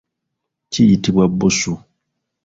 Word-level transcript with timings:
Kiyitibwa 0.71 1.23
bbusu. 1.31 1.73